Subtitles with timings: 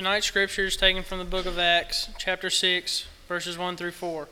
[0.00, 4.28] Tonight's scripture is taken from the book of Acts, chapter 6, verses 1 through 4.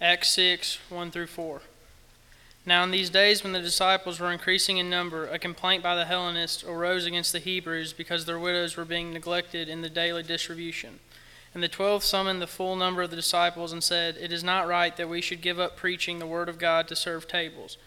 [0.00, 1.62] Acts 6, 1 through 4.
[2.66, 6.06] Now, in these days when the disciples were increasing in number, a complaint by the
[6.06, 10.98] Hellenists arose against the Hebrews because their widows were being neglected in the daily distribution.
[11.54, 14.66] And the twelve summoned the full number of the disciples and said, It is not
[14.66, 17.78] right that we should give up preaching the word of God to serve tables.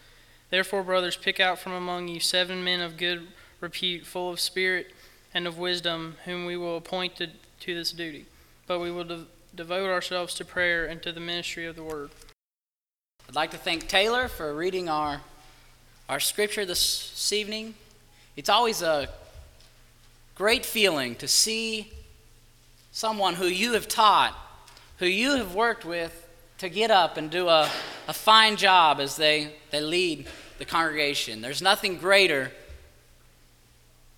[0.48, 3.26] Therefore, brothers, pick out from among you seven men of good
[3.60, 4.94] repute, full of spirit
[5.36, 7.26] and of wisdom, whom we will appoint to,
[7.60, 8.24] to this duty.
[8.66, 12.08] But we will de- devote ourselves to prayer and to the ministry of the word.
[13.28, 15.20] I'd like to thank Taylor for reading our,
[16.08, 17.74] our scripture this, evening.
[18.34, 19.10] It's always a
[20.36, 21.92] great feeling to see
[22.90, 24.34] someone who you have taught,
[25.00, 26.26] who you have worked with,
[26.58, 27.68] to get up and do a,
[28.08, 31.42] a fine job as they, they lead the congregation.
[31.42, 32.52] There's nothing greater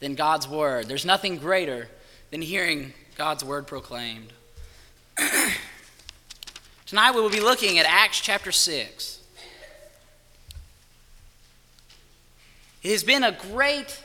[0.01, 1.89] than God's word, there's nothing greater
[2.31, 4.33] than hearing God's word proclaimed.
[6.87, 9.21] Tonight we will be looking at Acts chapter 6.
[12.83, 14.01] It has been a great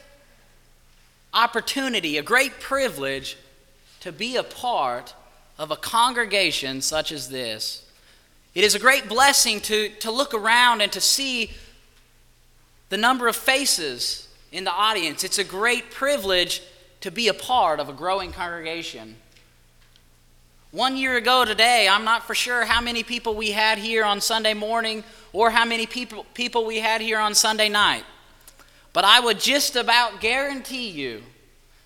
[1.33, 3.37] opportunity, a great privilege
[3.99, 5.13] to be a part
[5.57, 7.85] of a congregation such as this.
[8.55, 11.51] It is a great blessing to, to look around and to see
[12.89, 15.25] the number of faces in the audience.
[15.25, 16.61] It's a great privilege
[17.01, 19.17] to be a part of a growing congregation.
[20.71, 24.21] One year ago today, I'm not for sure how many people we had here on
[24.21, 28.05] Sunday morning or how many people, people we had here on Sunday night.
[28.93, 31.23] But I would just about guarantee you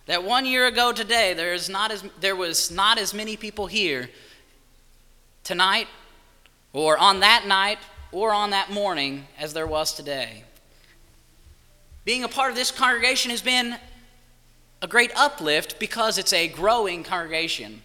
[0.06, 3.68] that one year ago today, there, is not as, there was not as many people
[3.68, 4.10] here
[5.44, 5.88] tonight
[6.74, 7.80] or on that night
[8.12, 10.44] or on that morning as there was today.
[12.08, 13.76] Being a part of this congregation has been
[14.82, 17.82] a great uplift because it's a growing congregation.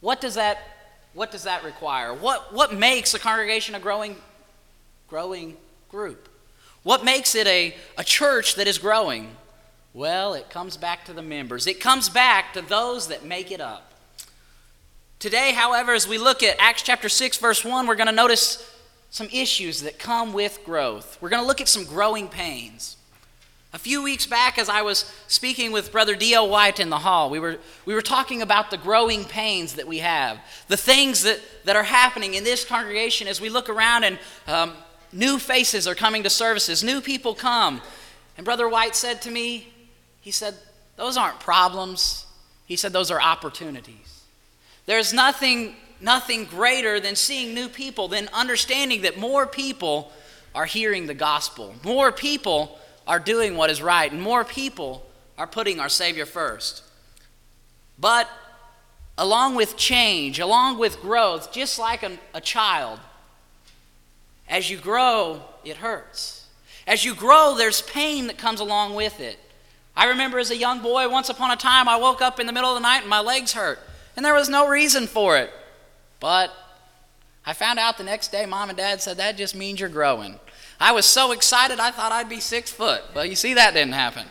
[0.00, 0.56] What does that,
[1.12, 2.14] what does that require?
[2.14, 4.16] What, what makes a congregation a growing,
[5.08, 5.58] growing
[5.90, 6.30] group?
[6.84, 9.36] What makes it a, a church that is growing?
[9.92, 11.66] Well, it comes back to the members.
[11.66, 13.92] It comes back to those that make it up.
[15.18, 18.66] Today, however, as we look at Acts chapter 6, verse 1, we're going to notice
[19.10, 21.18] some issues that come with growth.
[21.20, 22.96] We're going to look at some growing pains.
[23.72, 26.48] A few weeks back, as I was speaking with Brother D.L.
[26.48, 29.98] White in the hall, we were, we were talking about the growing pains that we
[29.98, 34.18] have, the things that, that are happening in this congregation as we look around and
[34.48, 34.72] um,
[35.12, 37.80] new faces are coming to services, new people come.
[38.36, 39.72] And Brother White said to me,
[40.20, 40.54] he said,
[40.96, 42.26] Those aren't problems.
[42.66, 44.24] He said, Those are opportunities.
[44.86, 50.10] There's nothing, nothing greater than seeing new people, than understanding that more people
[50.56, 52.76] are hearing the gospel, more people
[53.10, 55.04] are doing what is right, and more people
[55.36, 56.84] are putting our Savior first.
[57.98, 58.30] But
[59.18, 63.00] along with change, along with growth, just like a, a child,
[64.48, 66.46] as you grow, it hurts.
[66.86, 69.40] As you grow, there's pain that comes along with it.
[69.96, 72.52] I remember as a young boy, once upon a time, I woke up in the
[72.52, 73.80] middle of the night and my legs hurt,
[74.14, 75.50] and there was no reason for it.
[76.20, 76.52] But
[77.44, 80.38] I found out the next day, mom and dad said, That just means you're growing.
[80.80, 83.02] I was so excited I thought I'd be six foot.
[83.12, 84.26] But you see, that didn't happen.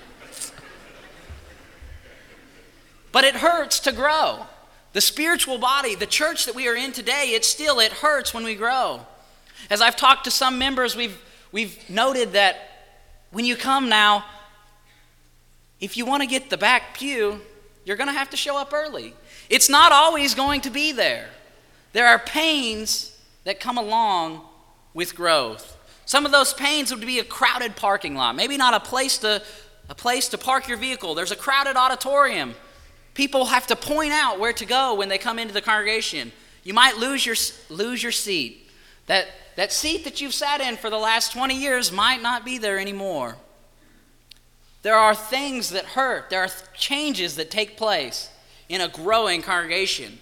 [3.12, 4.48] but it hurts to grow.
[4.94, 8.44] The spiritual body, the church that we are in today, it still it hurts when
[8.44, 9.06] we grow.
[9.70, 11.22] As I've talked to some members, we've
[11.52, 12.58] we've noted that
[13.30, 14.26] when you come now,
[15.80, 17.42] if you want to get the back pew,
[17.86, 19.14] you're going to have to show up early.
[19.50, 21.30] It's not always going to be there.
[21.94, 24.42] There are pains that come along
[24.94, 25.78] with growth.
[26.09, 29.44] Some of those pains would be a crowded parking lot, maybe not a place to,
[29.90, 31.14] a place to park your vehicle.
[31.14, 32.56] There's a crowded auditorium.
[33.14, 36.31] People have to point out where to go when they come into the congregation.
[36.64, 37.36] You might lose your,
[37.70, 38.72] lose your seat.
[39.06, 42.58] That, that seat that you've sat in for the last 20 years might not be
[42.58, 43.36] there anymore.
[44.81, 48.31] There are things that hurt, there are changes that take place
[48.68, 50.17] in a growing congregation.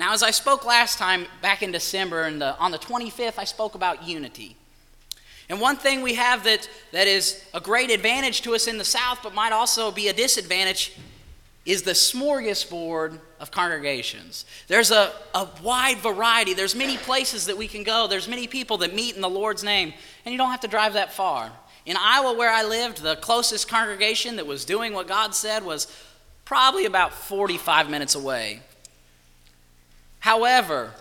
[0.00, 3.74] Now, as I spoke last time back in December, and on the 25th, I spoke
[3.74, 4.56] about unity.
[5.50, 8.84] And one thing we have that, that is a great advantage to us in the
[8.84, 10.98] South, but might also be a disadvantage,
[11.66, 14.46] is the smorgasbord of congregations.
[14.68, 16.54] There's a, a wide variety.
[16.54, 18.06] There's many places that we can go.
[18.06, 19.92] There's many people that meet in the Lord's name,
[20.24, 21.52] and you don't have to drive that far.
[21.84, 25.94] In Iowa, where I lived, the closest congregation that was doing what God said was
[26.46, 28.62] probably about 45 minutes away.
[30.20, 30.92] However,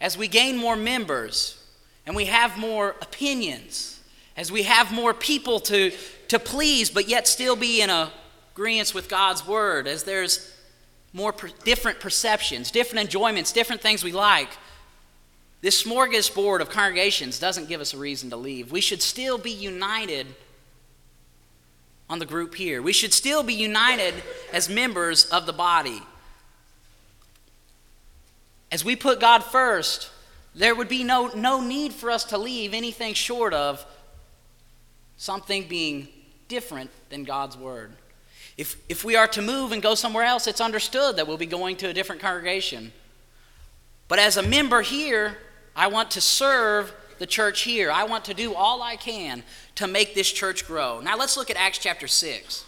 [0.00, 1.62] as we gain more members
[2.06, 4.00] and we have more opinions,
[4.36, 5.92] as we have more people to,
[6.28, 7.90] to please, but yet still be in
[8.52, 10.52] agreement with God's word, as there's
[11.12, 14.50] more per- different perceptions, different enjoyments, different things we like,
[15.60, 18.70] this smorgasbord of congregations doesn't give us a reason to leave.
[18.70, 20.26] We should still be united
[22.10, 22.82] on the group here.
[22.82, 24.12] We should still be united
[24.52, 26.02] as members of the body.
[28.74, 30.10] As we put God first,
[30.52, 33.86] there would be no, no need for us to leave anything short of
[35.16, 36.08] something being
[36.48, 37.92] different than God's word.
[38.56, 41.46] If, if we are to move and go somewhere else, it's understood that we'll be
[41.46, 42.90] going to a different congregation.
[44.08, 45.38] But as a member here,
[45.76, 47.92] I want to serve the church here.
[47.92, 49.44] I want to do all I can
[49.76, 50.98] to make this church grow.
[50.98, 52.64] Now let's look at Acts chapter 6.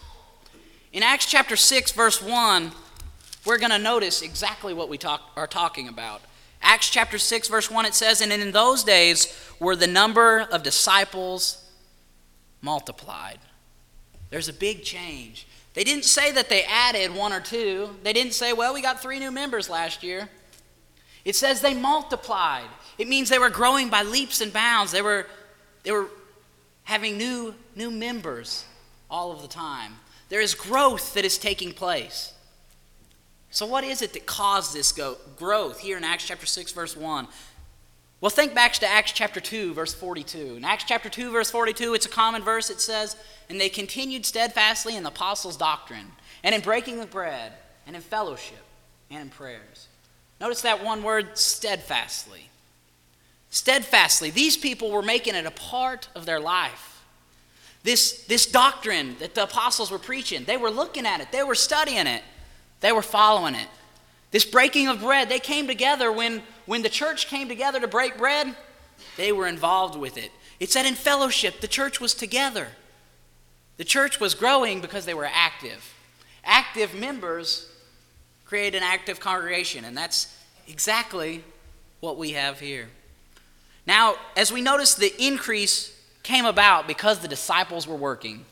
[0.92, 2.70] In Acts chapter 6, verse 1,
[3.46, 6.20] we're going to notice exactly what we talk, are talking about.
[6.60, 10.62] Acts chapter 6, verse 1, it says, And in those days were the number of
[10.62, 11.64] disciples
[12.60, 13.38] multiplied.
[14.30, 15.46] There's a big change.
[15.74, 17.90] They didn't say that they added one or two.
[18.02, 20.28] They didn't say, well, we got three new members last year.
[21.24, 22.68] It says they multiplied.
[22.98, 24.90] It means they were growing by leaps and bounds.
[24.90, 25.26] They were,
[25.82, 26.08] they were
[26.84, 28.64] having new, new members
[29.10, 29.92] all of the time.
[30.28, 32.32] There is growth that is taking place.
[33.50, 36.96] So, what is it that caused this go- growth here in Acts chapter 6, verse
[36.96, 37.28] 1?
[38.20, 40.56] Well, think back to Acts chapter 2, verse 42.
[40.56, 42.70] In Acts chapter 2, verse 42, it's a common verse.
[42.70, 43.16] It says,
[43.48, 46.12] And they continued steadfastly in the apostles' doctrine,
[46.42, 47.52] and in breaking of bread,
[47.86, 48.64] and in fellowship,
[49.10, 49.88] and in prayers.
[50.40, 52.50] Notice that one word, steadfastly
[53.56, 54.30] steadfastly.
[54.30, 57.04] These people were making it a part of their life.
[57.82, 61.54] This, this doctrine that the apostles were preaching, they were looking at it, they were
[61.54, 62.22] studying it,
[62.80, 63.68] they were following it.
[64.30, 68.18] This breaking of bread, they came together when, when the church came together to break
[68.18, 68.54] bread,
[69.16, 70.30] they were involved with it.
[70.58, 72.68] It said in fellowship, the church was together.
[73.76, 75.94] The church was growing because they were active.
[76.44, 77.70] Active members
[78.44, 80.34] create an active congregation, and that's
[80.68, 81.44] exactly
[82.00, 82.88] what we have here.
[83.86, 88.44] Now, as we notice, the increase came about because the disciples were working.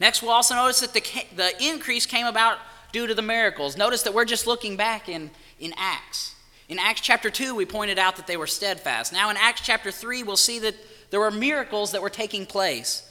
[0.00, 1.02] Next, we'll also notice that the,
[1.36, 2.58] the increase came about
[2.92, 3.76] due to the miracles.
[3.76, 6.34] Notice that we're just looking back in, in Acts.
[6.68, 9.12] In Acts chapter 2, we pointed out that they were steadfast.
[9.12, 10.74] Now, in Acts chapter 3, we'll see that
[11.10, 13.08] there were miracles that were taking place.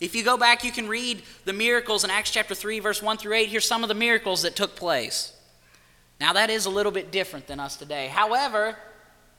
[0.00, 3.18] If you go back, you can read the miracles in Acts chapter 3, verse 1
[3.18, 3.48] through 8.
[3.48, 5.36] Here's some of the miracles that took place.
[6.20, 8.08] Now, that is a little bit different than us today.
[8.08, 8.76] However,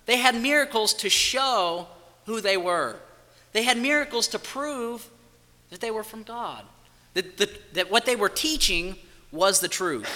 [0.06, 1.88] they had miracles to show
[2.26, 2.98] who they were.
[3.54, 5.10] They had miracles to prove
[5.70, 6.64] that they were from God,
[7.14, 8.98] that, that, that what they were teaching
[9.32, 10.10] was the truth.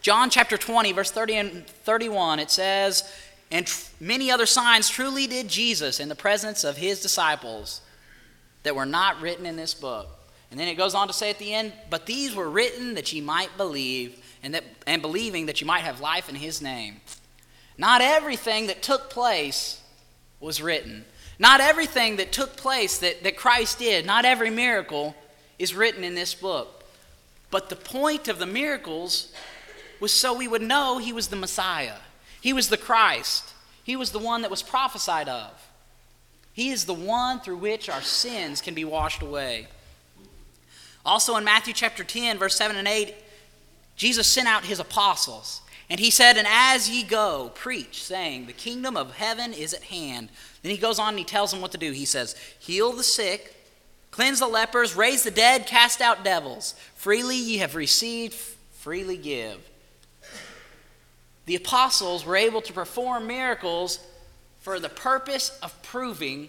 [0.00, 3.12] John chapter 20, verse 30 and 31, it says,
[3.50, 7.80] And tr- many other signs truly did Jesus in the presence of his disciples
[8.62, 10.08] that were not written in this book.
[10.50, 13.12] And then it goes on to say at the end, But these were written that
[13.12, 17.00] ye might believe, and, that, and believing that you might have life in his name.
[17.76, 19.82] Not everything that took place
[20.40, 21.04] was written.
[21.38, 25.14] Not everything that took place that, that Christ did, not every miracle
[25.58, 26.75] is written in this book.
[27.56, 29.32] But the point of the miracles
[29.98, 31.96] was so we would know he was the Messiah,
[32.42, 35.52] he was the Christ, he was the one that was prophesied of.
[36.52, 39.68] He is the one through which our sins can be washed away.
[41.02, 43.14] Also in Matthew chapter 10, verse 7 and 8,
[43.96, 45.62] Jesus sent out his apostles.
[45.88, 49.84] And he said, And as ye go, preach, saying, The kingdom of heaven is at
[49.84, 50.28] hand.
[50.62, 51.92] Then he goes on and he tells them what to do.
[51.92, 53.55] He says, Heal the sick,
[54.16, 56.74] cleanse the lepers, raise the dead, cast out devils.
[56.94, 59.58] Freely ye have received, freely give.
[61.44, 64.00] The apostles were able to perform miracles
[64.58, 66.48] for the purpose of proving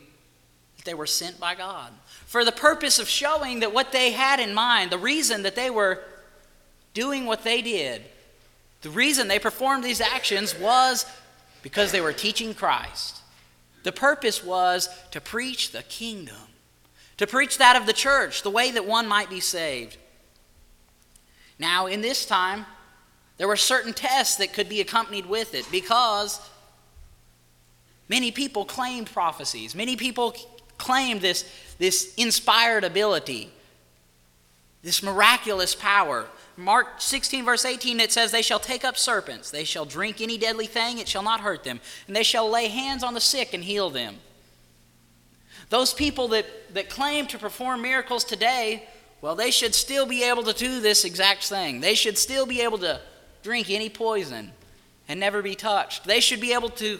[0.77, 1.91] that they were sent by God,
[2.25, 5.69] for the purpose of showing that what they had in mind, the reason that they
[5.69, 6.01] were
[6.93, 8.01] doing what they did,
[8.81, 11.05] the reason they performed these actions was
[11.63, 13.17] because they were teaching Christ.
[13.83, 16.37] The purpose was to preach the kingdom,
[17.17, 19.97] to preach that of the church, the way that one might be saved.
[21.59, 22.65] Now, in this time,
[23.37, 26.39] there were certain tests that could be accompanied with it because
[28.07, 29.75] many people claimed prophecies.
[29.75, 30.35] Many people
[30.77, 33.51] claimed this, this inspired ability,
[34.83, 36.27] this miraculous power.
[36.55, 40.37] Mark 16, verse 18, it says, They shall take up serpents, they shall drink any
[40.37, 43.53] deadly thing, it shall not hurt them, and they shall lay hands on the sick
[43.53, 44.17] and heal them.
[45.69, 48.87] Those people that, that claim to perform miracles today,
[49.21, 51.81] well, they should still be able to do this exact thing.
[51.81, 53.01] They should still be able to
[53.43, 54.51] drink any poison
[55.07, 56.05] and never be touched.
[56.05, 56.99] They should be able to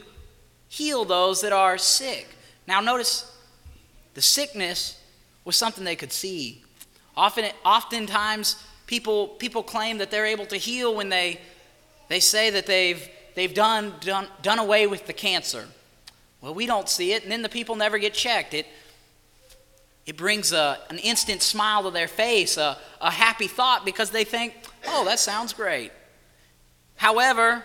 [0.68, 2.28] heal those that are sick.
[2.68, 3.32] Now, notice
[4.14, 5.02] the sickness
[5.46, 6.64] was something they could see.
[7.16, 11.42] Often, oftentimes, People, people claim that they're able to heal when they,
[12.08, 15.68] they say that they've, they've done, done, done away with the cancer.
[16.42, 18.54] Well, we don't see it, and then the people never get checked.
[18.54, 18.68] It,
[20.06, 24.24] it brings a, an instant smile to their face, a, a happy thought, because they
[24.24, 24.54] think,
[24.88, 25.92] oh, that sounds great.
[26.96, 27.64] However,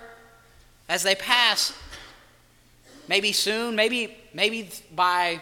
[0.89, 1.73] as they pass,
[3.09, 5.41] maybe soon, maybe, maybe by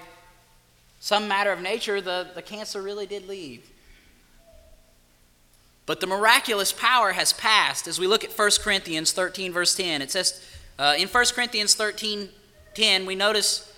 [1.00, 3.68] some matter of nature, the, the cancer really did leave.
[5.86, 7.88] But the miraculous power has passed.
[7.88, 10.44] As we look at 1 Corinthians 13, verse 10, it says,
[10.78, 12.28] uh, in 1 Corinthians 13,
[12.74, 13.72] 10, we notice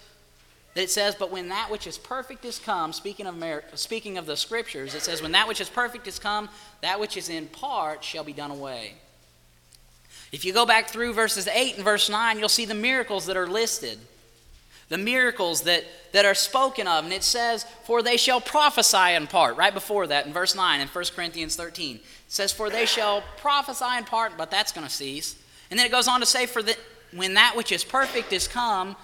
[0.75, 4.19] that it says, But when that which is perfect is come, speaking of, mer- speaking
[4.19, 6.49] of the scriptures, it says, When that which is perfect is come,
[6.81, 8.95] that which is in part shall be done away.
[10.33, 13.37] If you go back through verses 8 and verse 9, you'll see the miracles that
[13.37, 13.99] are listed.
[14.89, 17.05] The miracles that, that are spoken of.
[17.05, 19.57] And it says, For they shall prophesy in part.
[19.57, 21.97] Right before that, in verse 9, in 1 Corinthians 13.
[21.97, 25.37] It says, For they shall prophesy in part, but that's going to cease.
[25.71, 26.77] And then it goes on to say, For the,
[27.15, 28.97] when that which is perfect is come,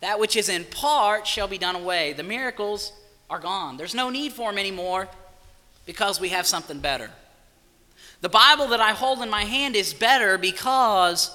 [0.00, 2.12] that which is in part shall be done away.
[2.12, 2.92] The miracles
[3.30, 3.76] are gone.
[3.76, 5.08] There's no need for them anymore
[5.86, 7.10] because we have something better.
[8.20, 11.30] The Bible that I hold in my hand is better because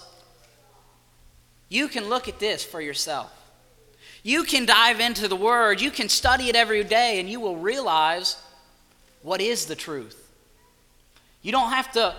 [1.67, 3.31] you can look at this for yourself.
[4.23, 7.57] You can dive into the Word, you can study it every day, and you will
[7.57, 8.37] realize
[9.21, 10.31] what is the truth.
[11.41, 12.15] You don't have to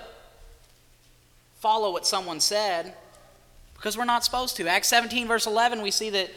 [1.59, 2.95] follow what someone said
[3.81, 4.69] because we're not supposed to.
[4.69, 6.29] Acts 17, verse 11, we see that,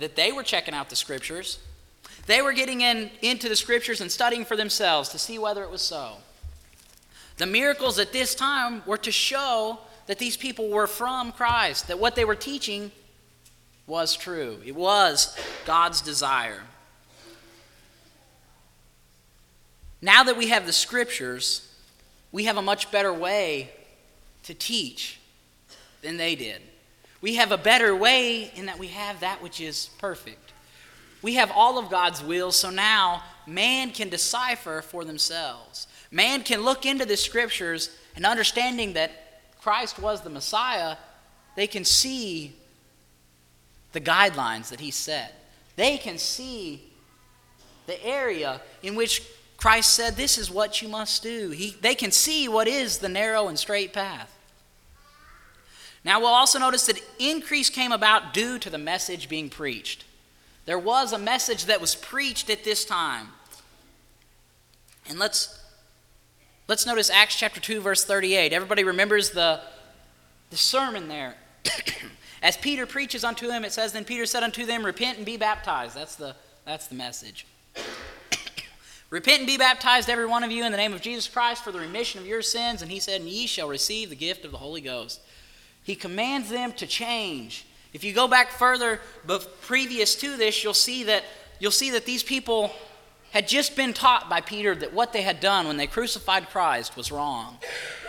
[0.00, 1.60] that they were checking out the scriptures.
[2.26, 5.70] They were getting in, into the scriptures and studying for themselves to see whether it
[5.70, 6.14] was so.
[7.36, 9.78] The miracles at this time were to show
[10.08, 12.90] that these people were from Christ, that what they were teaching
[13.86, 14.58] was true.
[14.66, 16.62] It was God's desire.
[20.02, 21.72] Now that we have the scriptures,
[22.32, 23.70] we have a much better way
[24.42, 25.20] to teach
[26.02, 26.60] than they did.
[27.20, 30.52] We have a better way in that we have that which is perfect.
[31.20, 35.88] We have all of God's will, so now man can decipher for themselves.
[36.10, 39.10] Man can look into the scriptures and understanding that
[39.60, 40.96] Christ was the Messiah,
[41.56, 42.54] they can see
[43.92, 45.34] the guidelines that he set.
[45.76, 46.82] They can see
[47.86, 49.22] the area in which
[49.56, 51.50] Christ said, This is what you must do.
[51.50, 54.37] He, they can see what is the narrow and straight path.
[56.04, 60.04] Now, we'll also notice that increase came about due to the message being preached.
[60.64, 63.28] There was a message that was preached at this time.
[65.08, 65.58] And let's,
[66.68, 68.52] let's notice Acts chapter 2, verse 38.
[68.52, 69.60] Everybody remembers the,
[70.50, 71.36] the sermon there.
[72.42, 75.36] As Peter preaches unto them, it says, Then Peter said unto them, Repent and be
[75.36, 75.96] baptized.
[75.96, 77.46] That's the, that's the message.
[79.10, 81.72] Repent and be baptized, every one of you, in the name of Jesus Christ for
[81.72, 82.82] the remission of your sins.
[82.82, 85.20] And he said, And ye shall receive the gift of the Holy Ghost.
[85.88, 87.64] He commands them to change.
[87.94, 91.24] If you go back further, but previous to this, you'll see that
[91.60, 92.72] you'll see that these people
[93.30, 96.94] had just been taught by Peter that what they had done when they crucified Christ
[96.94, 97.56] was wrong.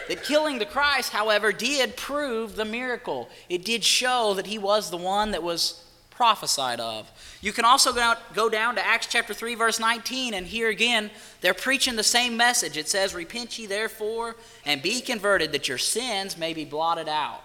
[0.10, 3.30] That killing the Christ, however, did prove the miracle.
[3.48, 7.10] It did show that he was the one that was prophesied of.
[7.40, 7.94] You can also
[8.34, 12.36] go down to Acts chapter 3, verse 19, and here again, they're preaching the same
[12.36, 12.76] message.
[12.76, 17.42] It says, Repent ye therefore, and be converted, that your sins may be blotted out.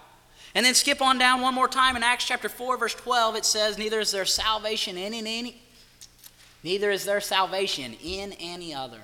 [0.55, 3.45] And then skip on down one more time in Acts chapter 4, verse 12, it
[3.45, 5.61] says, Neither is there salvation in any,
[6.63, 9.01] neither is there salvation in any other.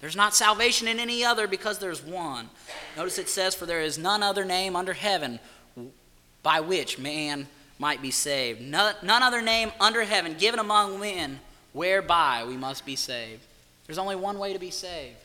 [0.00, 2.48] There's not salvation in any other because there's one.
[2.96, 5.38] Notice it says, For there is none other name under heaven
[6.42, 7.46] by which man
[7.78, 8.62] might be saved.
[8.62, 11.40] None, none other name under heaven given among men
[11.74, 13.42] whereby we must be saved.
[13.86, 15.16] There's only one way to be saved.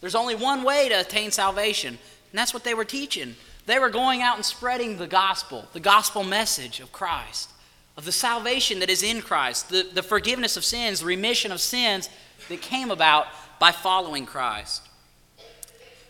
[0.00, 1.90] There's only one way to attain salvation.
[1.90, 3.36] And that's what they were teaching.
[3.70, 7.50] They were going out and spreading the gospel, the gospel message of Christ,
[7.96, 11.60] of the salvation that is in Christ, the, the forgiveness of sins, the remission of
[11.60, 12.10] sins
[12.48, 13.28] that came about
[13.60, 14.82] by following Christ.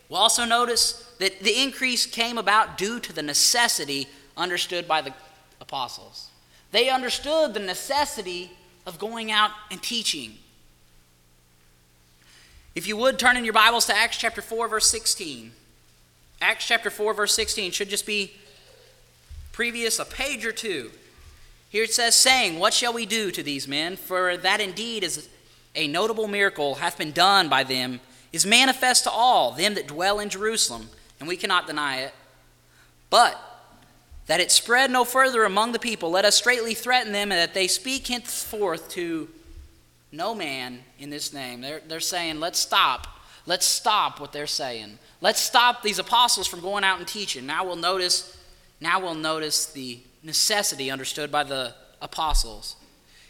[0.09, 5.13] We'll also notice that the increase came about due to the necessity understood by the
[5.59, 6.31] apostles.
[6.71, 8.53] They understood the necessity
[8.87, 10.39] of going out and teaching.
[12.73, 15.51] If you would turn in your Bibles to Acts chapter 4, verse 16.
[16.41, 18.33] Acts chapter 4, verse 16 should just be
[19.51, 20.89] previous a page or two.
[21.69, 23.95] Here it says, saying, What shall we do to these men?
[23.95, 25.29] For that indeed is
[25.75, 28.01] a notable miracle hath been done by them,
[28.33, 32.13] is manifest to all them that dwell in Jerusalem, and we cannot deny it.
[33.11, 33.39] But
[34.25, 37.53] that it spread no further among the people, let us straightly threaten them, and that
[37.53, 39.29] they speak henceforth to
[40.11, 41.61] no man in this name.
[41.61, 44.99] They're, they're saying, Let's stop Let's stop what they're saying.
[45.21, 47.45] Let's stop these apostles from going out and teaching.
[47.45, 48.37] Now we'll notice
[48.81, 52.75] now we'll notice the necessity understood by the apostles.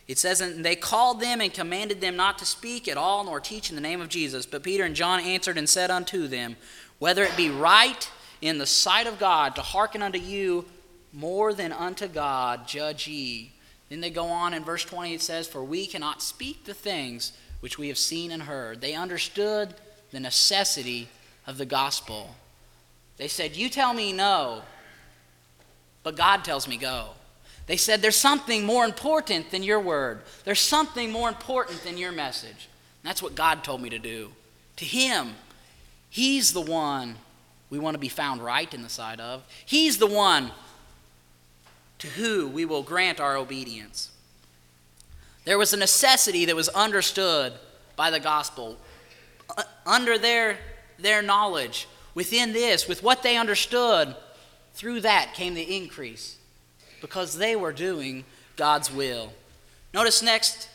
[0.08, 3.42] It says, And they called them and commanded them not to speak at all nor
[3.42, 4.46] teach in the name of Jesus.
[4.46, 6.56] But Peter and John answered and said unto them,
[7.00, 8.10] Whether it be right
[8.42, 10.66] in the sight of God to hearken unto you
[11.14, 13.52] more than unto God, judge ye.
[13.90, 17.34] Then they go on in verse 20, it says, For we cannot speak the things
[17.60, 18.80] which we have seen and heard.
[18.80, 19.76] They understood
[20.12, 21.10] the necessity
[21.52, 22.34] of the gospel.
[23.18, 24.64] They said, You tell me no,
[26.02, 27.10] but God tells me go.
[27.68, 32.12] They said, There's something more important than your word, there's something more important than your
[32.12, 32.70] message.
[33.04, 34.32] And that's what God told me to do.
[34.78, 35.36] To Him,
[36.10, 37.16] He's the one
[37.70, 40.52] we want to be found right in the sight of, He's the one
[42.00, 44.10] to who we will grant our obedience.
[45.44, 47.54] There was a necessity that was understood
[47.96, 48.78] by the gospel.
[49.58, 50.58] Uh, under their,
[51.02, 54.16] their knowledge, within this, with what they understood,
[54.74, 56.38] through that came the increase
[57.02, 58.24] because they were doing
[58.56, 59.34] God's will.
[59.94, 60.70] Notice next,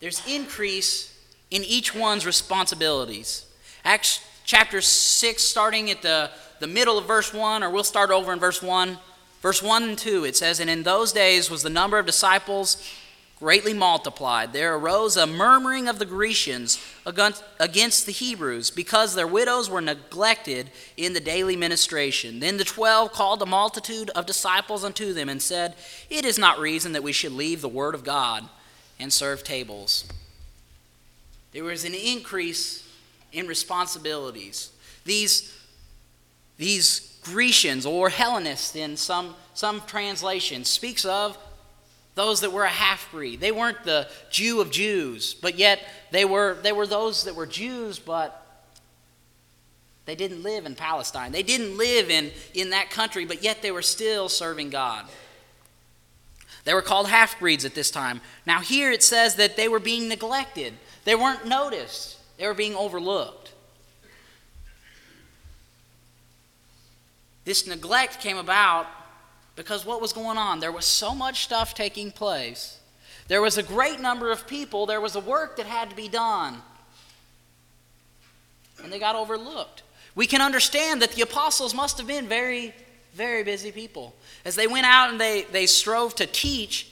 [0.00, 1.18] there's increase
[1.50, 3.46] in each one's responsibilities.
[3.84, 8.32] Acts chapter 6, starting at the, the middle of verse 1, or we'll start over
[8.32, 8.98] in verse 1.
[9.40, 12.76] Verse 1 and 2, it says, And in those days was the number of disciples
[13.38, 14.52] greatly multiplied.
[14.52, 20.70] There arose a murmuring of the Grecians against the Hebrews because their widows were neglected
[20.96, 22.40] in the daily ministration.
[22.40, 25.74] Then the twelve called a multitude of disciples unto them and said,
[26.08, 28.48] It is not reason that we should leave the word of God
[28.98, 30.04] and serve tables.
[31.52, 32.88] There was an increase
[33.32, 34.70] in responsibilities.
[35.04, 35.52] These,
[36.56, 41.36] these Grecians or Hellenists in some, some translations speaks of
[42.14, 43.40] those that were a half breed.
[43.40, 45.80] They weren't the Jew of Jews, but yet
[46.10, 48.40] they were, they were those that were Jews, but
[50.06, 51.32] they didn't live in Palestine.
[51.32, 55.06] They didn't live in, in that country, but yet they were still serving God.
[56.64, 58.20] They were called half breeds at this time.
[58.46, 60.74] Now, here it says that they were being neglected,
[61.04, 63.52] they weren't noticed, they were being overlooked.
[67.44, 68.86] This neglect came about
[69.56, 70.60] because what was going on?
[70.60, 72.78] There was so much stuff taking place.
[73.28, 74.86] There was a great number of people.
[74.86, 76.56] There was a work that had to be done.
[78.82, 79.82] And they got overlooked.
[80.14, 82.74] We can understand that the apostles must have been very,
[83.14, 84.14] very busy people.
[84.44, 86.90] As they went out and they, they strove to teach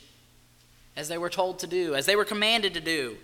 [0.97, 3.17] as they were told to do, as they were commanded to do.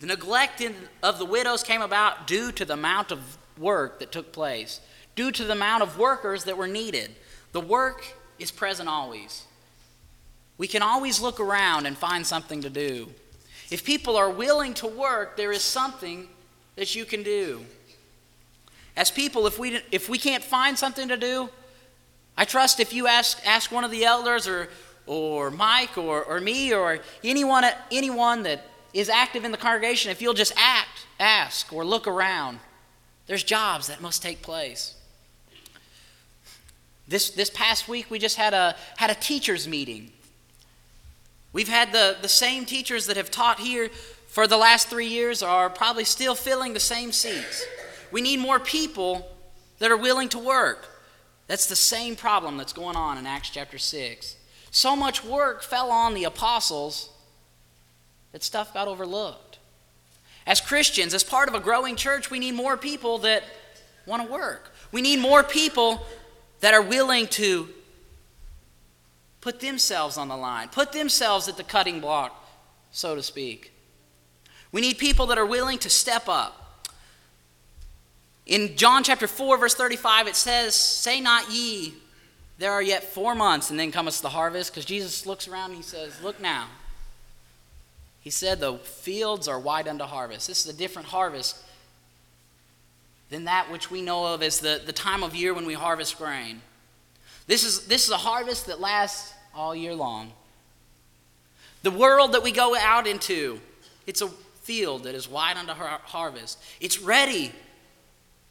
[0.00, 0.62] The neglect
[1.02, 4.80] of the widows came about due to the amount of work that took place
[5.14, 7.14] due to the amount of workers that were needed.
[7.52, 8.04] The work
[8.42, 9.44] is present always.
[10.58, 13.08] We can always look around and find something to do.
[13.70, 16.28] If people are willing to work, there is something
[16.76, 17.64] that you can do.
[18.96, 21.48] As people, if we, if we can't find something to do,
[22.36, 24.68] I trust if you ask, ask one of the elders or,
[25.06, 30.20] or Mike or, or me or anyone, anyone that is active in the congregation, if
[30.20, 32.58] you'll just act, ask, or look around,
[33.26, 34.94] there's jobs that must take place.
[37.08, 40.12] This, this past week, we just had a, had a teachers' meeting.
[41.52, 43.90] We've had the, the same teachers that have taught here
[44.28, 47.66] for the last three years are probably still filling the same seats.
[48.10, 49.28] We need more people
[49.78, 50.88] that are willing to work.
[51.48, 54.36] That's the same problem that's going on in Acts chapter 6.
[54.70, 57.10] So much work fell on the apostles
[58.32, 59.58] that stuff got overlooked.
[60.46, 63.44] As Christians, as part of a growing church, we need more people that
[64.06, 64.72] want to work.
[64.90, 66.06] We need more people
[66.62, 67.68] that are willing to
[69.40, 72.48] put themselves on the line, put themselves at the cutting block,
[72.92, 73.72] so to speak.
[74.70, 76.88] We need people that are willing to step up.
[78.46, 81.94] In John chapter 4, verse 35, it says, Say not ye,
[82.58, 85.76] there are yet four months, and then cometh the harvest, because Jesus looks around and
[85.76, 86.68] he says, Look now.
[88.20, 90.46] He said, The fields are white unto harvest.
[90.46, 91.56] This is a different harvest
[93.32, 96.18] than that which we know of as the, the time of year when we harvest
[96.18, 96.60] grain.
[97.46, 100.32] This is, this is a harvest that lasts all year long.
[101.82, 103.58] The world that we go out into,
[104.06, 106.62] it's a field that is wide unto har- harvest.
[106.78, 107.52] It's ready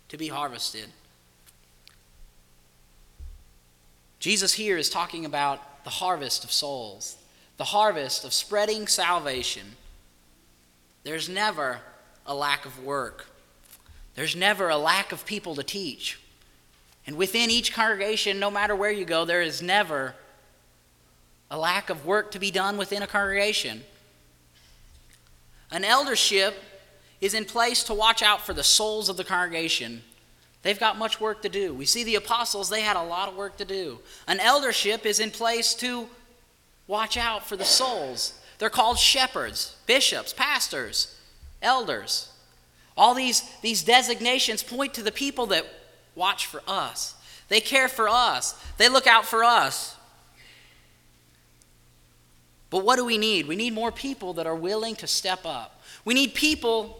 [0.10, 0.88] to be harvested.
[4.20, 7.17] Jesus here is talking about the harvest of souls,
[7.58, 9.76] the harvest of spreading salvation.
[11.04, 11.82] There's never
[12.26, 13.28] a lack of work.
[14.15, 16.19] There's never a lack of people to teach.
[17.08, 20.15] And within each congregation, no matter where you go, there is never
[21.50, 23.84] a lack of work to be done within a congregation.
[25.71, 26.62] An eldership
[27.19, 30.02] is in place to watch out for the souls of the congregation,
[30.63, 31.74] they've got much work to do.
[31.74, 34.00] We see the apostles, they had a lot of work to do.
[34.28, 36.08] An eldership is in place to
[36.88, 38.39] watch out for the souls.
[38.58, 41.15] They're called shepherds, bishops, pastors,
[41.62, 42.31] elders.
[42.98, 45.66] All these, these designations point to the people that
[46.16, 47.16] watch for us.
[47.48, 49.96] They care for us, they look out for us.
[52.70, 53.48] But what do we need?
[53.48, 55.82] We need more people that are willing to step up.
[56.06, 56.98] We need people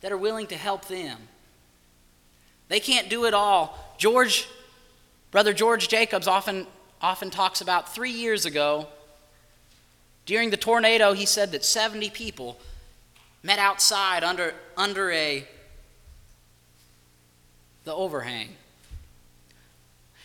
[0.00, 1.18] that are willing to help them.
[2.68, 3.78] They can't do it all.
[3.98, 4.48] George,
[5.30, 6.66] Brother George Jacobs often,
[7.02, 8.88] often talks about three years ago,
[10.24, 12.58] during the tornado, he said that 70 people
[13.42, 15.46] met outside under, under a,
[17.84, 18.48] the overhang.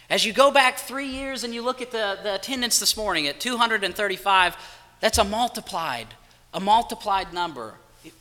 [0.09, 3.27] As you go back three years and you look at the, the attendance this morning
[3.27, 4.55] at 235,
[4.99, 6.07] that's a multiplied,
[6.53, 7.73] a multiplied number.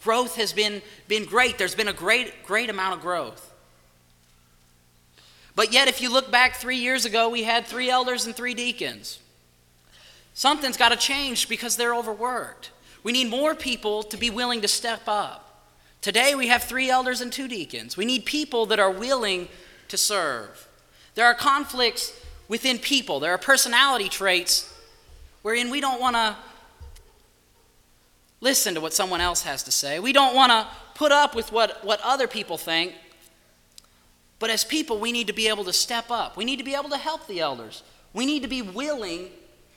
[0.03, 1.59] Growth has been, been great.
[1.59, 3.53] There's been a great, great amount of growth.
[5.55, 8.53] But yet, if you look back three years ago, we had three elders and three
[8.53, 9.21] deacons.
[10.35, 12.71] Something's got to change because they're overworked.
[13.07, 15.63] We need more people to be willing to step up.
[16.01, 17.97] Today, we have three elders and two deacons.
[17.97, 19.47] We need people that are willing
[19.87, 20.67] to serve.
[21.15, 24.75] There are conflicts within people, there are personality traits
[25.43, 26.35] wherein we don't want to
[28.41, 30.01] listen to what someone else has to say.
[30.01, 30.67] We don't want to
[30.97, 32.93] put up with what, what other people think.
[34.41, 36.37] But as people, we need to be able to step up.
[36.37, 37.85] We need to be able to help the elders.
[38.13, 39.29] We need to be willing,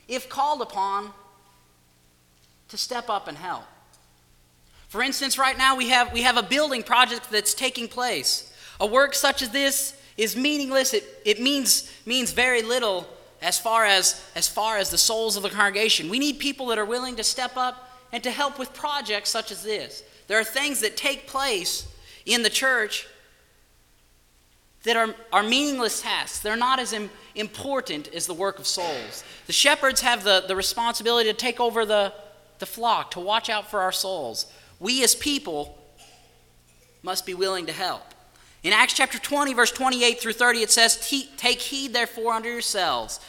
[0.07, 1.11] if called upon,
[2.69, 3.63] to step up and help.
[4.87, 8.51] For instance, right now we have, we have a building project that's taking place.
[8.79, 10.93] A work such as this is meaningless.
[10.93, 13.07] It, it means, means very little
[13.41, 16.09] as far as, as far as the souls of the congregation.
[16.09, 19.51] We need people that are willing to step up and to help with projects such
[19.51, 20.03] as this.
[20.27, 21.87] There are things that take place
[22.25, 23.07] in the church
[24.83, 26.39] that are, are meaningless tasks.
[26.39, 29.23] They're not as Im- important as the work of souls.
[29.45, 32.13] The shepherds have the, the responsibility to take over the,
[32.59, 34.51] the flock, to watch out for our souls.
[34.79, 35.77] We as people
[37.01, 38.03] must be willing to help.
[38.61, 40.97] In Acts chapter 20, verse 28 through 30, it says,
[41.37, 43.19] Take heed therefore unto yourselves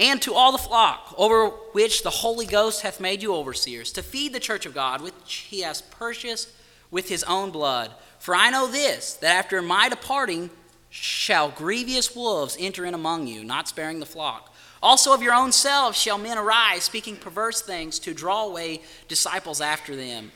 [0.00, 4.02] and to all the flock over which the Holy Ghost hath made you overseers, to
[4.02, 6.48] feed the church of God, which he has purchased
[6.90, 7.92] with his own blood.
[8.18, 10.50] For I know this, that after my departing
[10.88, 14.49] shall grievous wolves enter in among you, not sparing the flock.
[14.82, 19.60] Also of your own selves shall men arise, speaking perverse things, to draw away disciples
[19.60, 20.32] after them.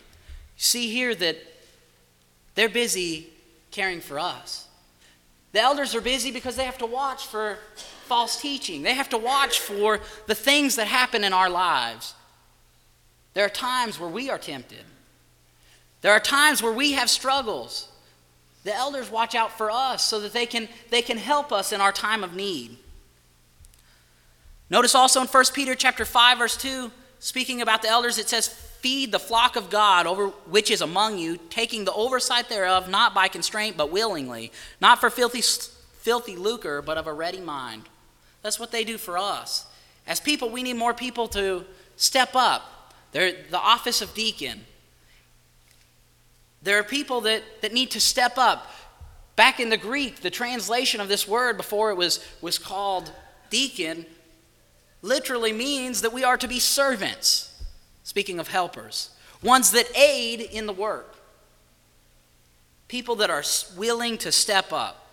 [0.56, 1.38] See here that
[2.54, 3.28] they're busy
[3.70, 4.68] caring for us.
[5.52, 7.58] The elders are busy because they have to watch for
[8.06, 12.14] false teaching, they have to watch for the things that happen in our lives.
[13.32, 14.84] There are times where we are tempted,
[16.02, 17.88] there are times where we have struggles.
[18.64, 21.82] The elders watch out for us so that they can, they can help us in
[21.82, 22.78] our time of need.
[24.70, 28.48] Notice also in 1 Peter chapter 5 verse 2 speaking about the elders it says
[28.48, 33.14] feed the flock of God over which is among you taking the oversight thereof not
[33.14, 37.82] by constraint but willingly not for filthy filthy lucre but of a ready mind.
[38.42, 39.66] That's what they do for us.
[40.06, 41.64] As people we need more people to
[41.96, 42.92] step up.
[43.12, 44.62] They're the office of deacon.
[46.62, 48.70] There are people that, that need to step up.
[49.36, 53.12] Back in the Greek, the translation of this word before it was, was called
[53.50, 54.06] deacon
[55.04, 57.62] literally means that we are to be servants,
[58.04, 59.10] speaking of helpers,
[59.42, 61.14] ones that aid in the work,
[62.88, 63.44] people that are
[63.76, 65.06] willing to step up.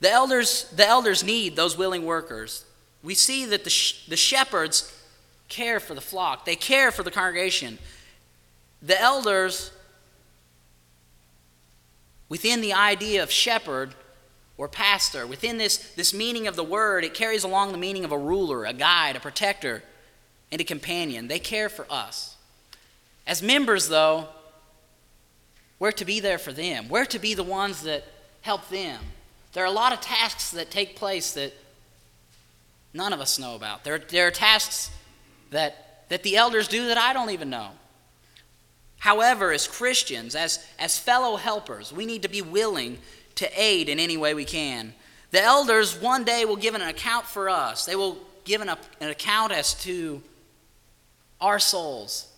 [0.00, 2.64] The elders, the elders need those willing workers.
[3.02, 4.94] We see that the, sh- the shepherds
[5.48, 7.78] care for the flock, they care for the congregation.
[8.80, 9.72] The elders,
[12.28, 13.96] within the idea of shepherd,
[14.58, 15.26] or pastor.
[15.26, 18.64] Within this, this meaning of the word, it carries along the meaning of a ruler,
[18.64, 19.82] a guide, a protector,
[20.50, 21.28] and a companion.
[21.28, 22.36] They care for us.
[23.26, 24.28] As members, though,
[25.78, 26.88] we're to be there for them.
[26.88, 28.04] We're to be the ones that
[28.40, 29.00] help them.
[29.52, 31.52] There are a lot of tasks that take place that
[32.92, 33.84] none of us know about.
[33.84, 34.90] There, there are tasks
[35.50, 37.70] that, that the elders do that I don't even know.
[38.98, 42.98] However, as Christians, as, as fellow helpers, we need to be willing
[43.38, 44.92] to aid in any way we can.
[45.30, 47.86] The elders one day will give an account for us.
[47.86, 48.68] They will give an,
[49.00, 50.22] an account as to
[51.40, 52.32] our souls.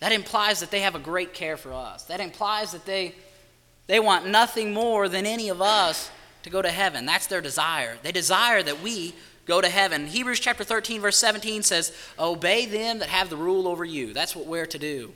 [0.00, 2.04] That implies that they have a great care for us.
[2.04, 3.14] That implies that they,
[3.86, 6.10] they want nothing more than any of us
[6.42, 7.06] to go to heaven.
[7.06, 7.96] That's their desire.
[8.02, 9.14] They desire that we
[9.46, 10.06] go to heaven.
[10.06, 14.12] Hebrews chapter 13, verse 17 says, Obey them that have the rule over you.
[14.12, 15.12] That's what we're to do.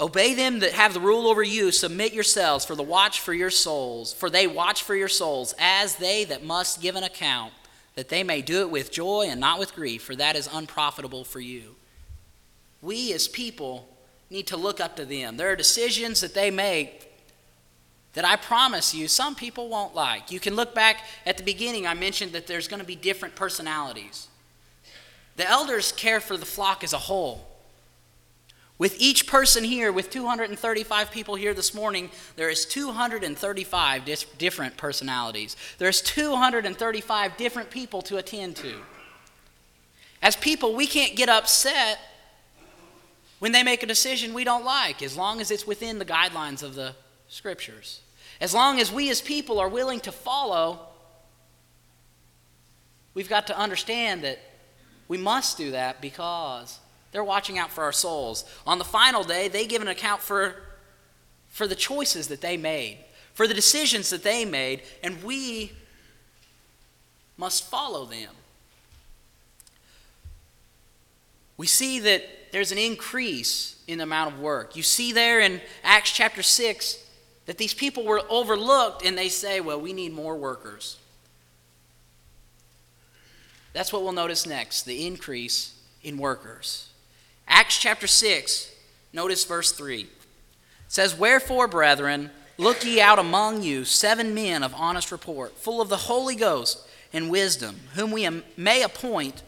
[0.00, 1.72] Obey them that have the rule over you.
[1.72, 5.96] Submit yourselves for the watch for your souls, for they watch for your souls, as
[5.96, 7.52] they that must give an account,
[7.96, 11.24] that they may do it with joy and not with grief, for that is unprofitable
[11.24, 11.74] for you.
[12.80, 13.88] We as people
[14.30, 15.36] need to look up to them.
[15.36, 17.10] There are decisions that they make
[18.12, 20.30] that I promise you some people won't like.
[20.30, 23.34] You can look back at the beginning, I mentioned that there's going to be different
[23.34, 24.28] personalities.
[25.36, 27.47] The elders care for the flock as a whole.
[28.78, 34.76] With each person here, with 235 people here this morning, there is 235 dis- different
[34.76, 35.56] personalities.
[35.78, 38.76] There's 235 different people to attend to.
[40.22, 41.98] As people, we can't get upset
[43.40, 46.62] when they make a decision we don't like, as long as it's within the guidelines
[46.62, 46.94] of the
[47.28, 48.00] scriptures.
[48.40, 50.86] As long as we as people are willing to follow,
[53.14, 54.38] we've got to understand that
[55.08, 56.78] we must do that because
[57.12, 58.44] they're watching out for our souls.
[58.66, 60.56] On the final day, they give an account for,
[61.48, 62.98] for the choices that they made,
[63.34, 65.72] for the decisions that they made, and we
[67.36, 68.30] must follow them.
[71.56, 74.76] We see that there's an increase in the amount of work.
[74.76, 77.04] You see there in Acts chapter 6
[77.46, 80.98] that these people were overlooked and they say, well, we need more workers.
[83.72, 86.87] That's what we'll notice next the increase in workers.
[87.48, 88.70] Acts chapter 6,
[89.12, 90.02] notice verse 3.
[90.02, 90.08] It
[90.88, 95.88] says, Wherefore, brethren, look ye out among you seven men of honest report, full of
[95.88, 99.42] the Holy Ghost and wisdom, whom we may appoint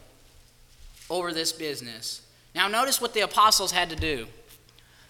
[1.09, 2.21] over this business.
[2.55, 4.27] Now, notice what the apostles had to do.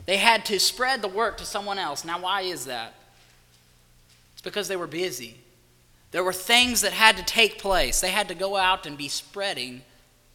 [0.06, 2.04] They had to spread the work to someone else.
[2.04, 2.96] Now, why is that?
[4.34, 5.38] It's because they were busy.
[6.12, 8.02] There were things that had to take place.
[8.02, 9.84] They had to go out and be spreading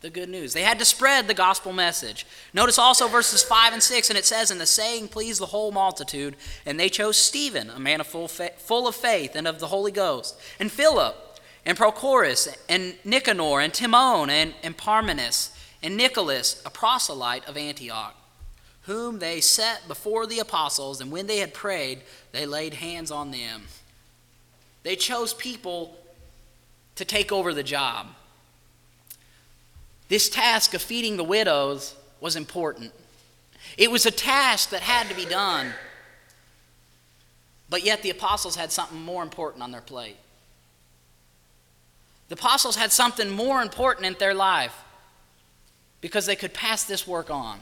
[0.00, 0.52] the good news.
[0.52, 2.26] They had to spread the gospel message.
[2.52, 5.72] Notice also verses 5 and 6, and it says, And the saying pleased the whole
[5.72, 9.58] multitude, and they chose Stephen, a man of full, fa- full of faith and of
[9.58, 15.50] the Holy Ghost, and Philip, and Prochorus, and Nicanor, and Timon, and, and Parmenas,
[15.82, 18.14] and Nicholas, a proselyte of Antioch,
[18.82, 23.30] whom they set before the apostles, and when they had prayed, they laid hands on
[23.30, 23.62] them.
[24.82, 25.96] They chose people
[26.94, 28.08] to take over the job.
[30.08, 32.92] This task of feeding the widows was important.
[33.76, 35.72] It was a task that had to be done.
[37.68, 40.16] But yet the apostles had something more important on their plate.
[42.28, 44.74] The apostles had something more important in their life
[46.00, 47.58] because they could pass this work on.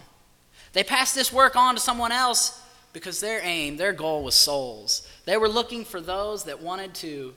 [0.72, 2.61] They passed this work on to someone else
[2.92, 5.07] because their aim, their goal was souls.
[5.24, 7.35] They were looking for those that wanted to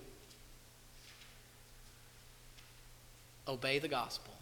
[3.47, 4.36] obey the gospel.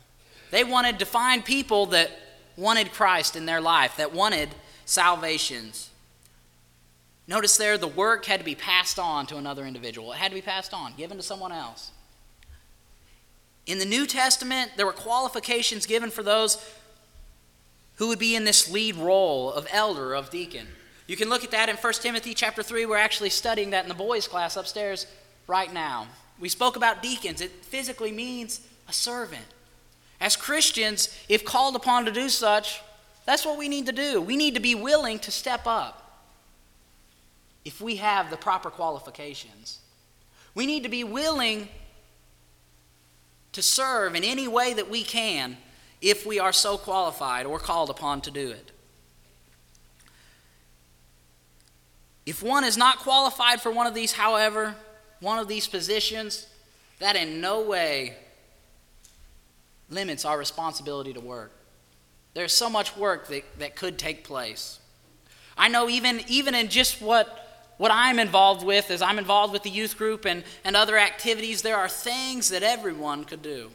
[0.51, 2.12] They wanted to find people that
[2.58, 4.49] wanted Christ in their life, that wanted
[4.86, 5.89] salvations.
[7.27, 10.13] Notice there the work had to be passed on to another individual.
[10.13, 11.91] It had to be passed on, given to someone else.
[13.65, 16.63] In the New Testament, there were qualifications given for those
[17.95, 20.67] who would be in this lead role of elder, of deacon.
[21.08, 22.86] You can look at that in 1 Timothy chapter 3.
[22.86, 25.08] We're actually studying that in the boys' class upstairs
[25.47, 26.08] right now.
[26.39, 27.41] We spoke about deacons.
[27.41, 29.45] It physically means a servant.
[30.19, 32.82] As Christians, if called upon to do such,
[33.25, 34.21] that's what we need to do.
[34.21, 36.01] We need to be willing to step up
[37.63, 39.80] if we have the proper qualifications.
[40.54, 41.67] We need to be willing
[43.51, 45.58] to serve in any way that we can
[46.01, 48.71] if we are so qualified or called upon to do it.
[52.25, 54.75] If one is not qualified for one of these, however,
[55.19, 56.47] one of these positions,
[56.99, 58.15] that in no way
[59.89, 61.52] limits our responsibility to work.
[62.34, 64.80] There's so much work that, that could take place.
[65.58, 69.63] I know even, even in just what, what I'm involved with, as I'm involved with
[69.63, 73.71] the youth group and, and other activities, there are things that everyone could do.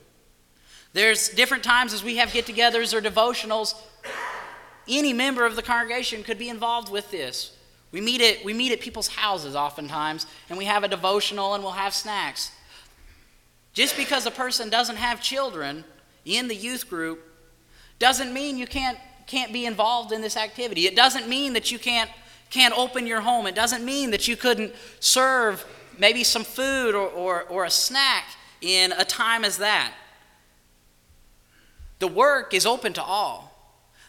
[0.92, 3.74] There's different times as we have get togethers or devotionals,
[4.88, 7.56] any member of the congregation could be involved with this.
[7.92, 11.62] We meet, at, we meet at people's houses oftentimes, and we have a devotional and
[11.62, 12.52] we'll have snacks.
[13.72, 15.84] Just because a person doesn't have children
[16.24, 17.26] in the youth group
[17.98, 20.86] doesn't mean you can't, can't be involved in this activity.
[20.86, 22.10] It doesn't mean that you can't,
[22.50, 23.46] can't open your home.
[23.46, 25.64] It doesn't mean that you couldn't serve
[25.98, 28.24] maybe some food or, or, or a snack
[28.60, 29.92] in a time as that.
[31.98, 33.50] The work is open to all.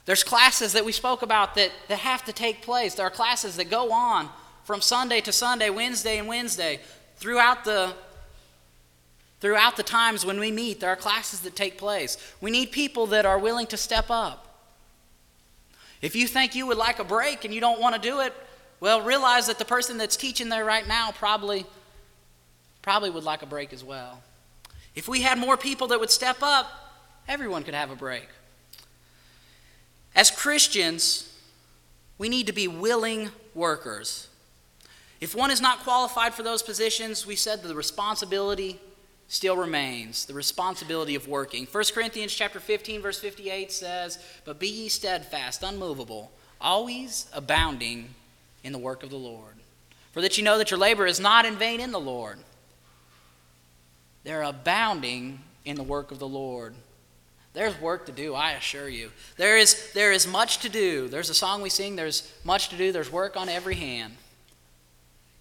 [0.05, 2.95] There's classes that we spoke about that, that have to take place.
[2.95, 4.29] There are classes that go on
[4.63, 6.79] from Sunday to Sunday, Wednesday and Wednesday,
[7.17, 7.93] throughout the,
[9.41, 12.17] Throughout the times when we meet, there are classes that take place.
[12.39, 14.47] We need people that are willing to step up.
[15.99, 18.33] If you think you would like a break and you don't want to do it,
[18.79, 21.65] well, realize that the person that's teaching there right now probably
[22.81, 24.23] probably would like a break as well.
[24.95, 26.67] If we had more people that would step up,
[27.27, 28.27] everyone could have a break.
[30.15, 31.31] As Christians,
[32.17, 34.27] we need to be willing workers.
[35.19, 38.79] If one is not qualified for those positions, we said the responsibility
[39.31, 41.65] still remains the responsibility of working.
[41.65, 48.13] 1 corinthians chapter 15 verse 58 says but be ye steadfast unmovable always abounding
[48.61, 49.55] in the work of the lord.
[50.11, 52.39] For that you know that your labor is not in vain in the lord.
[54.25, 56.75] They're abounding in the work of the lord.
[57.53, 59.11] There's work to do i assure you.
[59.37, 61.07] There is there is much to do.
[61.07, 64.17] There's a song we sing there's much to do there's work on every hand.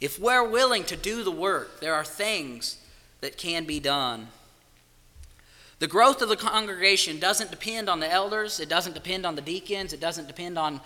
[0.01, 2.77] If we're willing to do the work there are things
[3.21, 4.29] that can be done.
[5.79, 9.41] The growth of the congregation doesn't depend on the elders, it doesn't depend on the
[9.41, 10.81] deacons, it doesn't depend on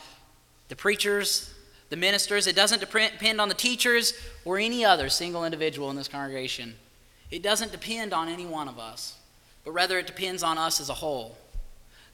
[0.69, 1.53] the preachers,
[1.91, 6.09] the ministers, it doesn't depend on the teachers or any other single individual in this
[6.09, 6.75] congregation.
[7.31, 9.17] It doesn't depend on any one of us,
[9.65, 11.37] but rather it depends on us as a whole.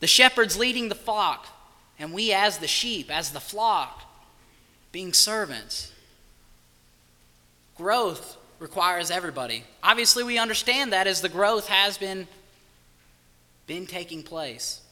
[0.01, 1.47] The shepherds leading the flock,
[1.99, 4.03] and we as the sheep, as the flock,
[4.91, 5.93] being servants.
[7.77, 9.65] Growth requires everybody.
[9.83, 12.29] Obviously, we understand that as the growth has been,
[13.67, 14.83] been taking place.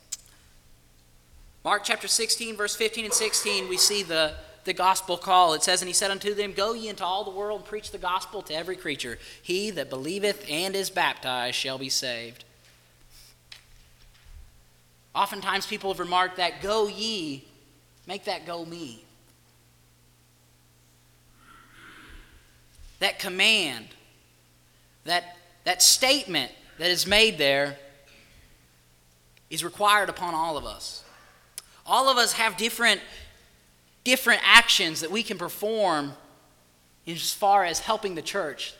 [1.65, 5.53] Mark chapter 16, verse 15 and 16, we see the, the gospel call.
[5.53, 7.91] It says, And he said unto them, Go ye into all the world and preach
[7.91, 9.19] the gospel to every creature.
[9.43, 12.45] He that believeth and is baptized shall be saved.
[15.15, 17.45] Oftentimes people have remarked that go ye,
[18.07, 19.05] make that go me.
[22.99, 23.87] That command,
[25.05, 27.77] that, that statement that is made there
[29.51, 31.05] is required upon all of us.
[31.87, 33.01] All of us have different,
[34.05, 36.13] different actions that we can perform
[37.07, 38.75] as far as helping the church.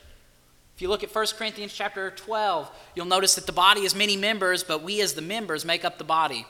[0.75, 4.15] If you look at 1 Corinthians chapter 12, you'll notice that the body has many
[4.15, 6.45] members, but we as the members make up the body.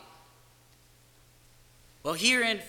[2.04, 2.60] Well, here in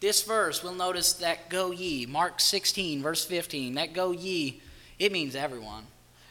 [0.00, 4.60] this verse, we'll notice that go ye, Mark 16, verse 15, that go ye,
[4.98, 5.84] it means everyone.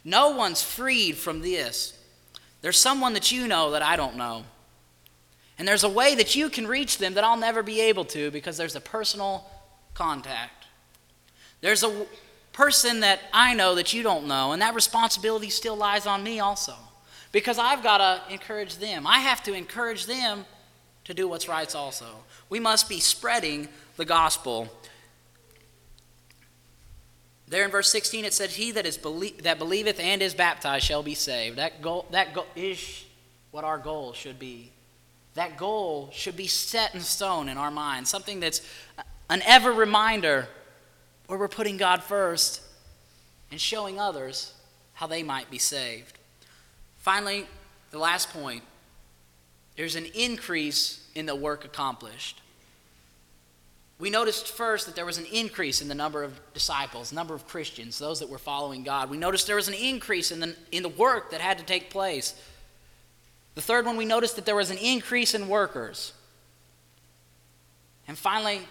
[0.04, 1.98] No one's freed from this.
[2.62, 4.46] There's someone that you know that I don't know.
[5.60, 8.32] And there's a way that you can reach them that I'll never be able to
[8.32, 9.50] because there's a personal
[9.94, 10.66] contact.
[11.62, 12.06] There's a
[12.54, 16.40] person that I know that you don't know, and that responsibility still lies on me
[16.40, 16.74] also.
[17.32, 19.06] Because I've got to encourage them.
[19.06, 20.46] I have to encourage them
[21.08, 22.06] to do what's right also.
[22.50, 24.68] We must be spreading the gospel.
[27.48, 30.86] There in verse 16 it said, He that, is belie- that believeth and is baptized
[30.86, 31.58] shall be saved.
[31.58, 33.06] That, goal, that goal is
[33.52, 34.74] what our goal should be.
[35.36, 38.62] That goal should be set in stone in our minds, something that's
[39.30, 40.50] an ever reminder
[41.28, 42.62] where we're putting God first
[43.50, 44.52] and showing others
[44.94, 46.20] how they might be saved.
[46.98, 47.48] Finally,
[47.92, 48.64] the last point
[49.78, 52.42] there's an increase in the work accomplished.
[54.00, 57.48] We noticed first that there was an increase in the number of disciples, number of
[57.48, 59.10] Christians, those that were following God.
[59.10, 61.90] We noticed there was an increase in the, in the work that had to take
[61.90, 62.36] place.
[63.56, 66.14] The third one, we noticed that there was an increase in workers.
[68.08, 68.62] And finally,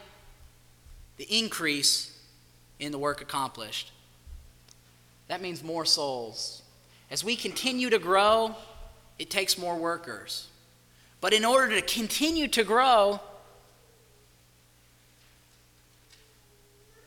[1.17, 2.17] the increase
[2.79, 3.91] in the work accomplished.
[5.29, 6.63] That means more souls.
[7.11, 8.55] As we continue to grow,
[9.19, 10.49] it takes more workers.
[11.27, 13.19] But in order to continue to grow,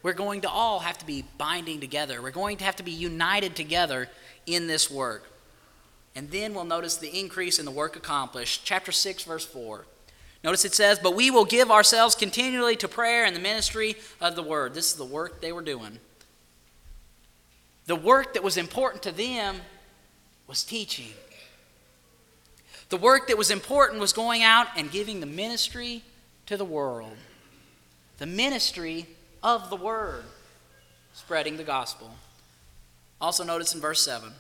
[0.04, 2.22] we're going to all have to be binding together.
[2.22, 4.10] We're going to have to be united together
[4.46, 5.32] in this work.
[6.18, 8.66] And then we'll notice the increase in the work accomplished.
[8.66, 9.86] Chapter 6, verse 4.
[10.44, 14.36] Notice it says, But we will give ourselves continually to prayer and the ministry of
[14.36, 14.74] the word.
[14.74, 15.98] This is the work they were doing.
[17.86, 19.62] The work that was important to them
[20.46, 21.14] was teaching.
[22.90, 26.04] The work that was important was going out and giving the ministry
[26.48, 27.16] to the world.
[28.18, 29.06] The ministry
[29.44, 30.24] of the word,
[31.14, 32.12] spreading the gospel.
[33.22, 34.30] Also, notice in verse 7.
[34.30, 34.34] It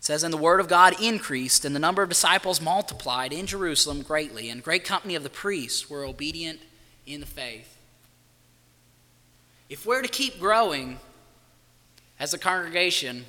[0.00, 4.02] says, And the word of God increased, and the number of disciples multiplied in Jerusalem
[4.02, 6.60] greatly, and great company of the priests were obedient
[7.06, 7.76] in the faith.
[9.68, 10.98] If we're to keep growing
[12.20, 13.24] as a congregation,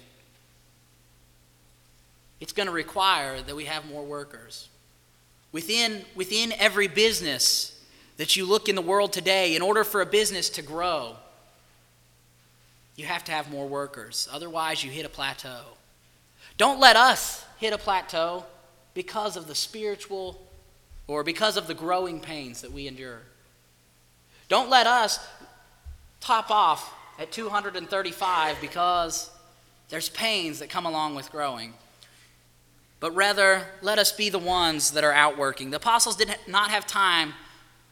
[2.44, 4.68] it's going to require that we have more workers.
[5.54, 7.82] Within, within every business
[8.18, 11.16] that you look in the world today, in order for a business to grow,
[12.98, 14.28] you have to have more workers.
[14.30, 15.62] Otherwise, you hit a plateau.
[16.58, 18.44] Don't let us hit a plateau
[18.94, 20.46] because of the spiritual
[21.08, 23.22] or because of the growing pains that we endure.
[24.50, 25.26] Don't let us
[26.20, 29.32] top off at 235 because
[29.88, 31.74] there's pains that come along with growing.
[33.04, 35.72] But rather, let us be the ones that are outworking.
[35.72, 37.34] The apostles did not have time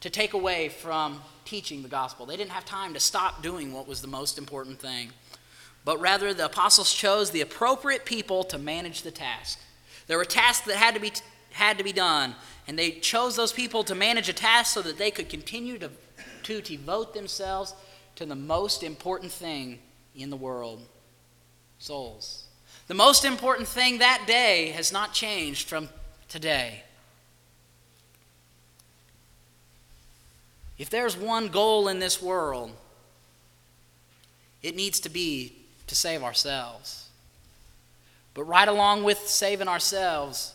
[0.00, 3.86] to take away from teaching the gospel, they didn't have time to stop doing what
[3.86, 5.10] was the most important thing.
[5.84, 9.60] But rather, the apostles chose the appropriate people to manage the task.
[10.06, 11.12] There were tasks that had to be,
[11.50, 12.34] had to be done,
[12.66, 15.90] and they chose those people to manage a task so that they could continue to,
[16.44, 17.74] to devote themselves
[18.16, 19.78] to the most important thing
[20.16, 20.80] in the world
[21.78, 22.41] souls.
[22.88, 25.88] The most important thing that day has not changed from
[26.28, 26.82] today.
[30.78, 32.72] If there's one goal in this world,
[34.62, 35.54] it needs to be
[35.86, 37.08] to save ourselves.
[38.34, 40.54] But right along with saving ourselves,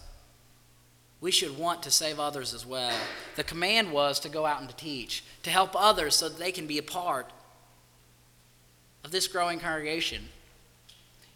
[1.21, 2.95] we should want to save others as well.
[3.35, 6.51] The command was to go out and to teach, to help others so that they
[6.51, 7.31] can be a part
[9.03, 10.29] of this growing congregation.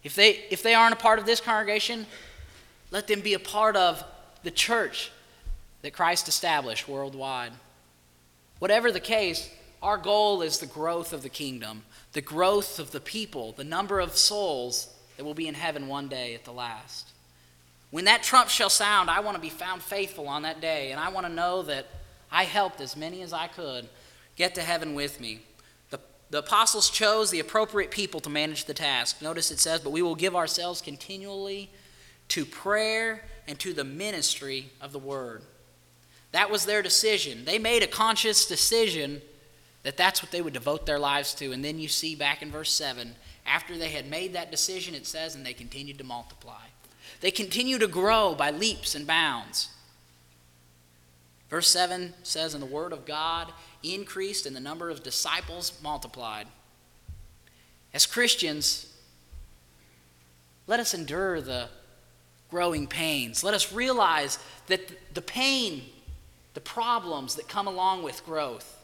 [0.04, 2.06] If they, if they aren't a part of this congregation,
[2.90, 4.02] let them be a part of
[4.42, 5.10] the church
[5.82, 7.52] that Christ established worldwide.
[8.58, 9.50] Whatever the case,
[9.82, 13.98] our goal is the growth of the kingdom, the growth of the people, the number
[14.00, 17.08] of souls that will be in heaven one day at the last.
[17.90, 21.00] When that trump shall sound, I want to be found faithful on that day, and
[21.00, 21.86] I want to know that
[22.30, 23.88] I helped as many as I could
[24.36, 25.40] get to heaven with me.
[26.32, 29.20] The, apostles chose the appropriate people to manage the task.
[29.20, 31.68] Notice it says, But we will give ourselves continually
[32.28, 35.42] to prayer and to the ministry of the word.
[36.32, 37.44] That was their decision.
[37.44, 39.20] They made a conscious decision
[39.82, 41.52] that that's what they would devote their lives to.
[41.52, 43.14] And then you see back in verse 7,
[43.44, 46.64] after they had made that decision, it says, and they continued to multiply.
[47.20, 49.68] They continue to grow by leaps and bounds.
[51.50, 53.52] Verse 7 says, And the word of God
[53.82, 56.46] increased, and the number of disciples multiplied.
[57.94, 58.92] As Christians,
[60.66, 61.68] let us endure the
[62.50, 63.42] growing pains.
[63.42, 65.82] Let us realize that the pain,
[66.54, 68.78] the problems that come along with growth,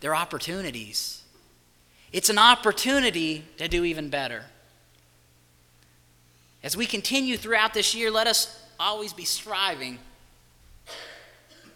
[0.00, 1.22] they're opportunities.
[2.12, 4.44] It's an opportunity to do even better.
[6.62, 9.98] As we continue throughout this year, let us always be striving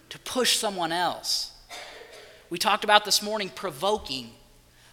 [0.09, 1.53] to push someone else.
[2.51, 4.31] We talked about this morning provoking.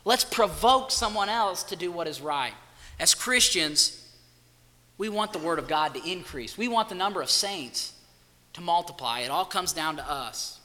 [0.05, 2.53] Let's provoke someone else to do what is right.
[2.99, 4.07] As Christians,
[4.97, 7.93] we want the Word of God to increase, we want the number of saints
[8.53, 9.19] to multiply.
[9.19, 10.59] It all comes down to us.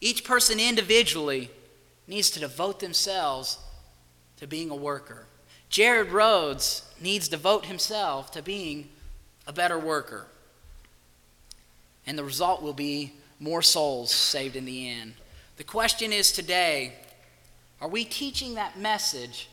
[0.00, 1.50] Each person individually
[2.06, 3.58] needs to devote themselves
[4.36, 5.26] to being a worker.
[5.68, 8.88] Jared Rhodes needs to devote himself to being
[9.46, 10.26] a better worker.
[12.06, 15.14] And the result will be more souls saved in the end.
[15.58, 16.92] The question is today
[17.80, 19.48] are we teaching that message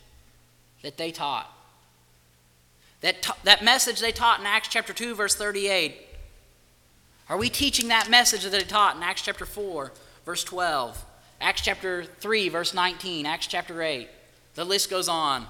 [0.82, 1.52] that they taught?
[3.02, 5.96] That, t- that message they taught in Acts chapter 2, verse 38.
[7.30, 9.92] Are we teaching that message that they taught in Acts chapter 4,
[10.26, 11.06] verse 12?
[11.42, 14.08] Acts chapter 3, verse 19, Acts chapter 8.
[14.56, 15.46] The list goes on.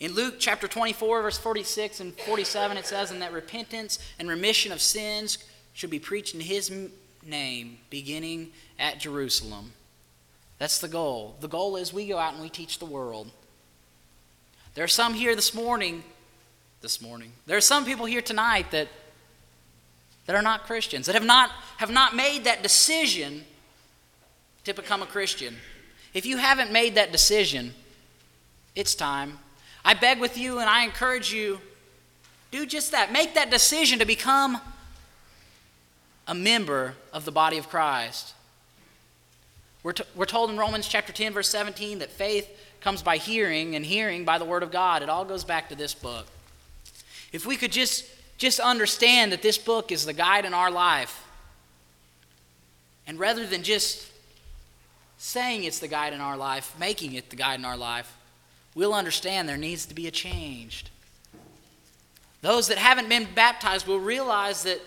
[0.00, 4.72] In Luke chapter 24, verse 46 and 47, it says, And that repentance and remission
[4.72, 5.38] of sins
[5.72, 6.70] should be preached in his
[7.24, 9.72] name, beginning at Jerusalem.
[10.58, 11.36] That's the goal.
[11.40, 13.30] The goal is we go out and we teach the world.
[14.74, 16.02] There are some here this morning,
[16.80, 17.32] this morning.
[17.46, 18.88] There are some people here tonight that,
[20.26, 23.44] that are not Christians, that have not, have not made that decision
[24.64, 25.56] to become a Christian.
[26.12, 27.74] If you haven't made that decision,
[28.74, 29.38] it's time.
[29.84, 31.60] I beg with you and I encourage you
[32.50, 33.12] do just that.
[33.12, 34.60] Make that decision to become
[36.26, 38.34] a member of the body of Christ.
[39.84, 42.48] We're, we're told in Romans chapter 10, verse 17, that faith
[42.80, 45.02] comes by hearing, and hearing by the Word of God.
[45.02, 46.26] It all goes back to this book.
[47.32, 48.06] If we could just,
[48.38, 51.26] just understand that this book is the guide in our life,
[53.06, 54.10] and rather than just
[55.18, 58.16] saying it's the guide in our life, making it the guide in our life,
[58.74, 60.86] we'll understand there needs to be a change.
[62.40, 64.80] Those that haven't been baptized will realize that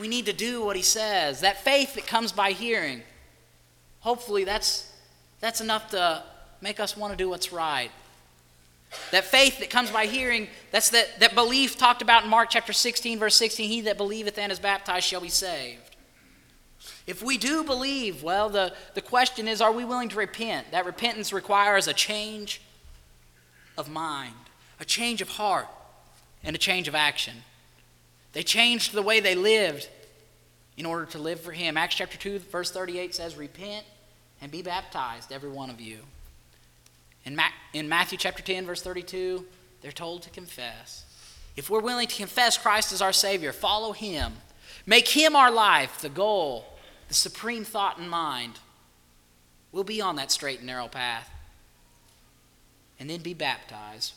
[0.00, 1.40] we need to do what he says.
[1.40, 3.02] That faith that comes by hearing.
[4.06, 4.88] Hopefully that's
[5.40, 6.22] that's enough to
[6.60, 7.90] make us want to do what's right.
[9.10, 12.72] That faith that comes by hearing, that's that, that belief talked about in Mark chapter
[12.72, 15.96] 16, verse 16, he that believeth and is baptized shall be saved.
[17.08, 20.70] If we do believe, well, the, the question is are we willing to repent?
[20.70, 22.60] That repentance requires a change
[23.76, 24.36] of mind,
[24.78, 25.66] a change of heart,
[26.44, 27.34] and a change of action.
[28.34, 29.88] They changed the way they lived
[30.76, 31.76] in order to live for Him.
[31.76, 33.84] Acts chapter 2, verse 38 says, Repent
[34.40, 35.98] and be baptized, every one of you.
[37.24, 39.44] In, Ma- in Matthew chapter 10, verse 32,
[39.82, 41.04] they're told to confess.
[41.56, 44.34] If we're willing to confess Christ as our Savior, follow Him,
[44.84, 46.66] make Him our life, the goal,
[47.08, 48.58] the supreme thought in mind,
[49.72, 51.30] we'll be on that straight and narrow path.
[52.98, 54.14] And then be baptized,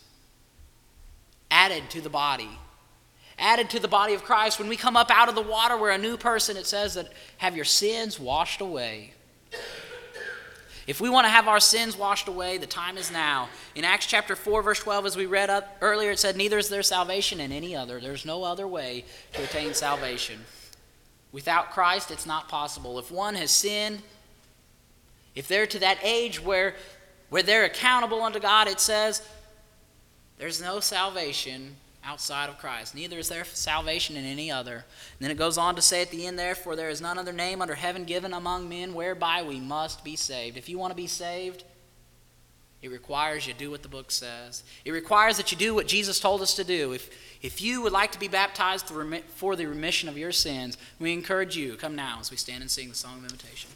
[1.51, 2.49] added to the body.
[3.37, 4.59] Added to the body of Christ.
[4.59, 6.57] When we come up out of the water, we're a new person.
[6.57, 9.13] It says that have your sins washed away.
[10.89, 13.49] If we want to have our sins washed away, the time is now.
[13.75, 16.67] In Acts chapter 4, verse 12, as we read up earlier, it said, Neither is
[16.67, 17.99] there salvation in any other.
[17.99, 20.39] There's no other way to attain salvation.
[21.31, 22.97] Without Christ, it's not possible.
[22.97, 24.01] If one has sinned,
[25.35, 26.73] if they're to that age where,
[27.29, 29.21] where they're accountable unto God, it says,
[30.39, 32.95] there's no salvation outside of Christ.
[32.95, 34.73] Neither is there salvation in any other.
[34.73, 34.83] And
[35.19, 37.33] then it goes on to say at the end there, For there is none other
[37.33, 40.57] name under heaven given among men whereby we must be saved.
[40.57, 41.63] If you want to be saved,
[42.81, 44.63] it requires you do what the book says.
[44.85, 46.93] It requires that you do what Jesus told us to do.
[46.93, 47.09] If,
[47.41, 51.57] if you would like to be baptized for the remission of your sins, we encourage
[51.57, 53.69] you, come now as we stand and sing the song of invitation.